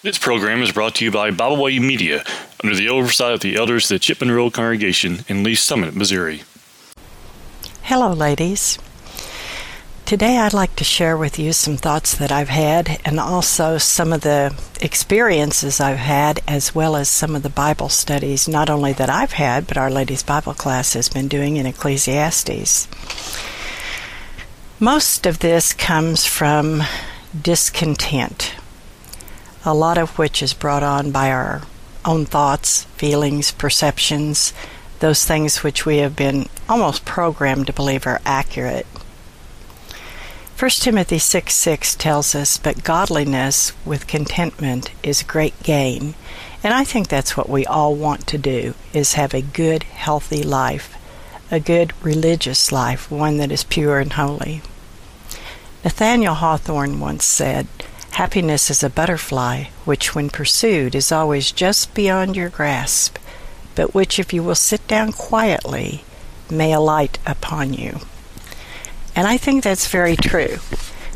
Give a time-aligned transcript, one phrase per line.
[0.00, 2.22] This program is brought to you by Byway Media
[2.62, 6.42] under the oversight of the elders of the Chipman Road Congregation in Lee's Summit, Missouri.
[7.82, 8.78] Hello, ladies.
[10.06, 14.12] Today I'd like to share with you some thoughts that I've had and also some
[14.12, 18.92] of the experiences I've had, as well as some of the Bible studies, not only
[18.92, 22.86] that I've had, but Our Ladies Bible class has been doing in Ecclesiastes.
[24.78, 26.84] Most of this comes from
[27.42, 28.54] discontent
[29.68, 31.60] a lot of which is brought on by our
[32.02, 34.54] own thoughts, feelings, perceptions,
[35.00, 38.86] those things which we have been almost programmed to believe are accurate.
[40.58, 46.14] 1 Timothy 6 6 tells us, But godliness with contentment is great gain.
[46.64, 50.42] And I think that's what we all want to do, is have a good, healthy
[50.42, 50.94] life,
[51.50, 54.62] a good religious life, one that is pure and holy.
[55.84, 57.66] Nathaniel Hawthorne once said,
[58.18, 63.16] Happiness is a butterfly, which, when pursued, is always just beyond your grasp,
[63.76, 66.02] but which, if you will sit down quietly,
[66.50, 68.00] may alight upon you.
[69.14, 70.56] And I think that's very true.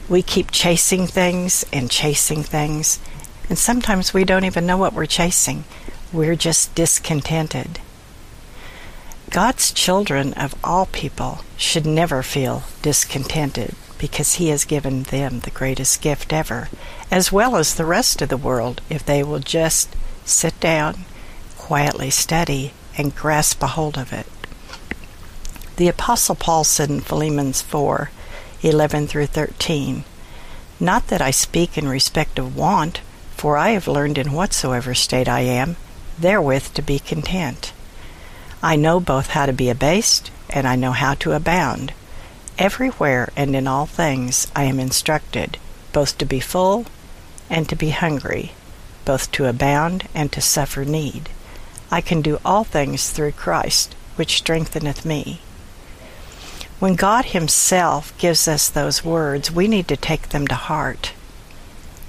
[0.09, 3.01] We keep chasing things and chasing things,
[3.49, 5.65] and sometimes we don't even know what we're chasing.
[6.13, 7.81] We're just discontented.
[9.29, 15.51] God's children of all people should never feel discontented because He has given them the
[15.51, 16.69] greatest gift ever,
[17.09, 19.95] as well as the rest of the world, if they will just
[20.25, 21.05] sit down,
[21.57, 24.27] quietly study, and grasp a hold of it.
[25.77, 28.11] The Apostle Paul said in Philippians 4
[28.65, 30.03] 11 through 13,
[30.81, 33.03] Not that I speak in respect of want,
[33.37, 35.77] for I have learned in whatsoever state I am,
[36.19, 37.73] therewith to be content.
[38.65, 41.93] I know both how to be abased, and I know how to abound.
[42.63, 45.59] Everywhere and in all things I am instructed,
[45.93, 46.87] both to be full
[47.51, 48.53] and to be hungry,
[49.05, 51.29] both to abound and to suffer need.
[51.91, 55.41] I can do all things through Christ, which strengtheneth me.
[56.79, 61.15] When God Himself gives us those words, we need to take them to heart.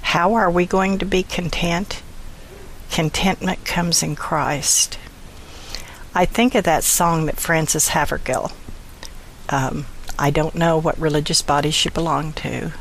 [0.02, 2.00] How are we going to be content?
[2.92, 5.00] Contentment comes in Christ.
[6.14, 8.52] I think of that song that Frances Havergal
[9.48, 9.86] um,
[10.18, 12.72] I don't know what religious body she belonged to,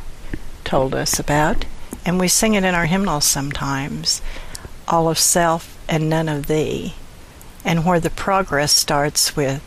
[0.64, 1.66] told us about,
[2.06, 4.22] and we sing it in our hymnals sometimes
[4.88, 6.94] all of self and none of thee,
[7.66, 9.62] and where the progress starts with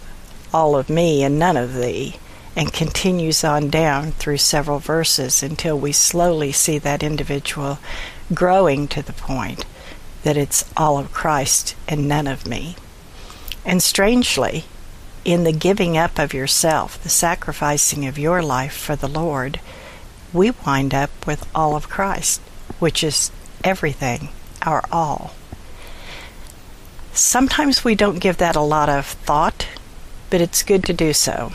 [0.53, 2.17] all of me and none of thee,
[2.55, 7.79] and continues on down through several verses until we slowly see that individual
[8.33, 9.65] growing to the point
[10.23, 12.77] that it's all of Christ and none of me.
[13.65, 14.65] And strangely,
[15.27, 19.59] in the giving up of yourself, the sacrificing of your life for the Lord,
[20.33, 22.41] we wind up with all of Christ,
[22.79, 23.33] which is
[23.65, 24.29] everything,
[24.63, 25.35] our all.
[27.13, 29.67] Sometimes we don't give that a lot of thought,
[30.31, 31.53] but it's good to do so.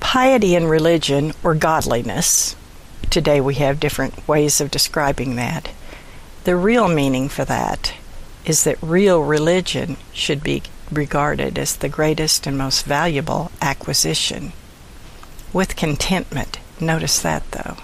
[0.00, 2.56] Piety and religion, or godliness,
[3.10, 5.70] today we have different ways of describing that.
[6.42, 7.94] The real meaning for that
[8.44, 14.52] is that real religion should be regarded as the greatest and most valuable acquisition.
[15.52, 17.76] With contentment, notice that though.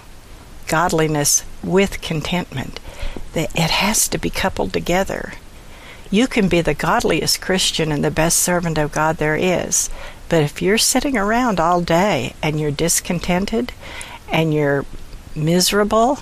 [0.67, 2.79] Godliness with contentment,
[3.33, 5.33] it has to be coupled together.
[6.09, 9.89] You can be the godliest Christian and the best servant of God there is,
[10.29, 13.73] but if you're sitting around all day and you're discontented
[14.31, 14.85] and you're
[15.35, 16.19] miserable,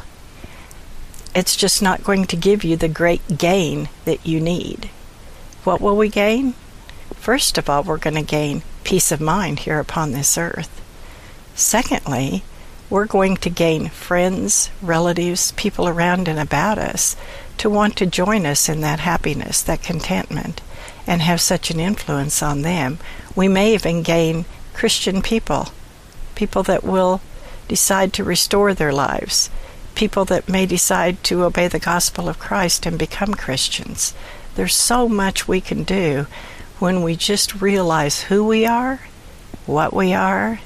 [1.35, 4.89] it's just not going to give you the great gain that you need.
[5.63, 6.53] What will we gain?
[7.15, 10.81] First of all, we're going to gain peace of mind here upon this earth.
[11.55, 12.43] Secondly,
[12.89, 17.15] we're going to gain friends, relatives, people around and about us
[17.57, 20.61] to want to join us in that happiness, that contentment,
[21.07, 22.99] and have such an influence on them.
[23.35, 25.69] We may even gain Christian people,
[26.35, 27.21] people that will
[27.67, 29.49] decide to restore their lives,
[29.95, 34.13] people that may decide to obey the gospel of Christ and become Christians.
[34.55, 36.27] There's so much we can do
[36.79, 38.99] when we just realize who we are,
[39.65, 40.59] what we are,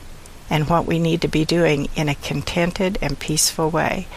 [0.50, 4.08] and what we need to be doing in a contented and peaceful way.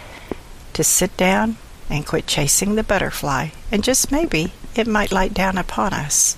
[0.75, 1.57] To sit down
[1.89, 6.37] and quit chasing the butterfly, and just maybe it might light down upon us.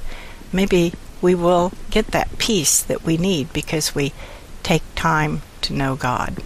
[0.52, 4.12] Maybe we will get that peace that we need because we
[4.62, 6.43] take time to know God.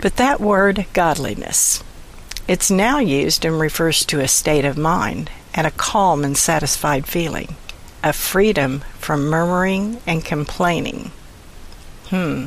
[0.00, 1.82] But that word, godliness,
[2.46, 7.06] it's now used and refers to a state of mind and a calm and satisfied
[7.06, 7.56] feeling,
[8.02, 11.10] a freedom from murmuring and complaining.
[12.10, 12.46] Hmm.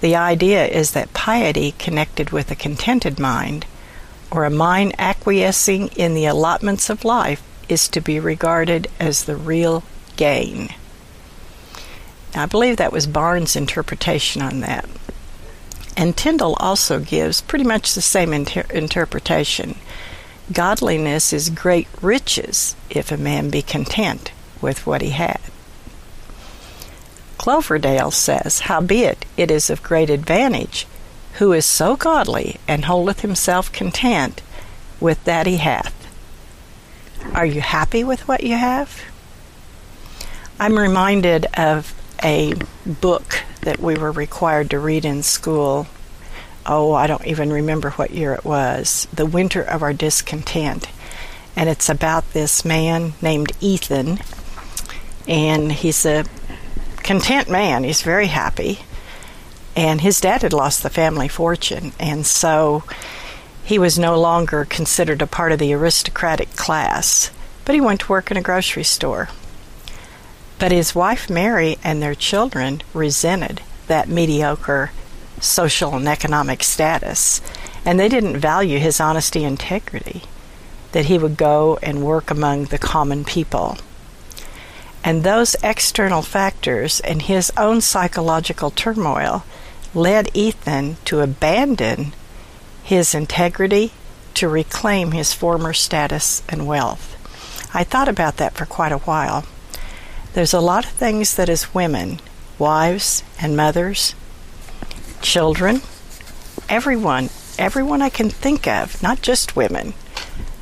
[0.00, 3.66] The idea is that piety connected with a contented mind,
[4.30, 9.36] or a mind acquiescing in the allotments of life, is to be regarded as the
[9.36, 9.84] real
[10.16, 10.74] gain.
[12.34, 14.88] Now, I believe that was Barnes' interpretation on that.
[15.96, 19.76] And Tyndale also gives pretty much the same inter- interpretation.
[20.52, 25.40] Godliness is great riches if a man be content with what he had.
[27.38, 30.86] Coverdale says, Howbeit it is of great advantage,
[31.34, 34.42] who is so godly and holdeth himself content
[34.98, 35.94] with that he hath.
[37.34, 39.02] Are you happy with what you have?
[40.58, 42.54] I'm reminded of a
[42.84, 45.86] book that we were required to read in school.
[46.66, 49.08] Oh, I don't even remember what year it was.
[49.12, 50.88] The Winter of Our Discontent.
[51.56, 54.20] And it's about this man named Ethan.
[55.26, 56.24] And he's a
[56.98, 57.84] content man.
[57.84, 58.80] He's very happy.
[59.74, 61.92] And his dad had lost the family fortune.
[61.98, 62.84] And so
[63.64, 67.30] he was no longer considered a part of the aristocratic class.
[67.64, 69.28] But he went to work in a grocery store.
[70.58, 74.90] But his wife Mary and their children resented that mediocre
[75.40, 77.40] social and economic status,
[77.84, 80.22] and they didn't value his honesty and integrity,
[80.92, 83.78] that he would go and work among the common people.
[85.02, 89.44] And those external factors and his own psychological turmoil
[89.94, 92.12] led Ethan to abandon
[92.82, 93.92] his integrity
[94.34, 97.16] to reclaim his former status and wealth.
[97.74, 99.44] I thought about that for quite a while.
[100.32, 102.20] There's a lot of things that as women,
[102.58, 104.14] wives and mothers,
[105.20, 105.82] children,
[106.68, 109.94] everyone, everyone I can think of, not just women,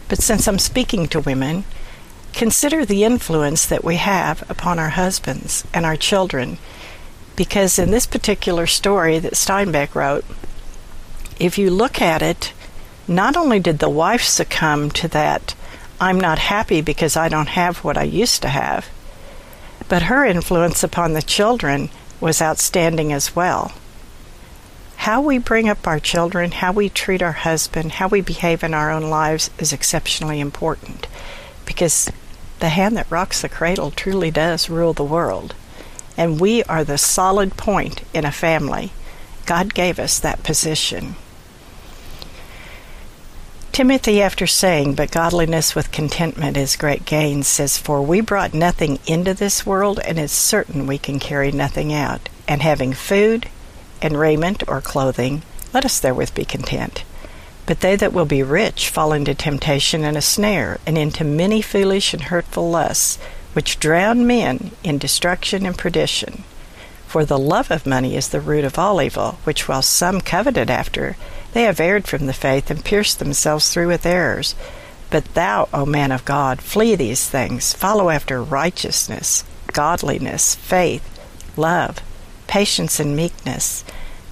[0.09, 1.65] but since I'm speaking to women,
[2.39, 6.59] Consider the influence that we have upon our husbands and our children,
[7.35, 10.25] because in this particular story that Steinbeck wrote,
[11.41, 12.53] if you look at it,
[13.09, 15.57] not only did the wife succumb to that,
[16.01, 18.87] I'm not happy because I don't have what I used to have,
[19.89, 21.91] but her influence upon the children
[22.21, 23.73] was outstanding as well.
[25.09, 28.75] How we bring up our children, how we treat our husband, how we behave in
[28.75, 31.07] our own lives is exceptionally important
[31.65, 32.13] because
[32.59, 35.55] the hand that rocks the cradle truly does rule the world.
[36.19, 38.93] And we are the solid point in a family.
[39.47, 41.17] God gave us that position.
[43.73, 48.99] Timothy, after saying, But godliness with contentment is great gain, says, For we brought nothing
[49.07, 52.29] into this world, and it's certain we can carry nothing out.
[52.47, 53.49] And having food
[54.01, 55.43] and raiment or clothing,
[55.73, 57.05] let us therewith be content.
[57.67, 61.61] But they that will be rich fall into temptation and a snare, and into many
[61.61, 63.19] foolish and hurtful lusts,
[63.53, 66.45] which drown men in destruction and perdition.
[67.07, 70.71] For the love of money is the root of all evil, which while some coveted
[70.71, 71.17] after,
[71.53, 74.55] they have erred from the faith and pierced themselves through with errors.
[75.11, 81.03] But thou, O man of God, flee these things, follow after righteousness, godliness, faith,
[81.57, 82.01] love,
[82.49, 83.85] patience, and meekness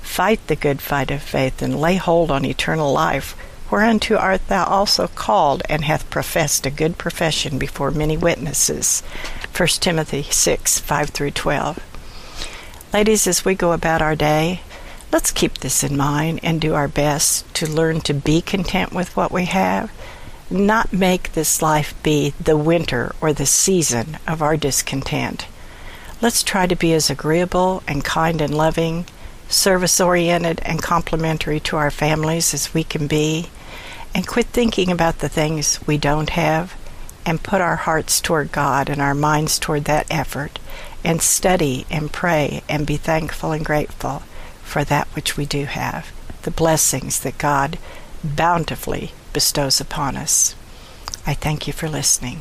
[0.06, 3.36] Fight the good fight of faith, and lay hold on eternal life,
[3.70, 9.02] whereunto art thou also called, and hath professed a good profession before many witnesses.
[9.54, 11.78] 1 Timothy 6 5 through 12.
[12.94, 14.62] Ladies, as we go about our day,
[15.12, 19.14] let's keep this in mind and do our best to learn to be content with
[19.16, 19.92] what we have,
[20.48, 25.46] not make this life be the winter or the season of our discontent.
[26.22, 29.04] Let's try to be as agreeable and kind and loving
[29.48, 33.48] service oriented and complimentary to our families as we can be,
[34.14, 36.74] and quit thinking about the things we don't have
[37.24, 40.58] and put our hearts toward God and our minds toward that effort
[41.04, 44.22] and study and pray and be thankful and grateful
[44.62, 46.10] for that which we do have,
[46.42, 47.78] the blessings that God
[48.24, 50.54] bountifully bestows upon us.
[51.26, 52.40] I thank you for listening.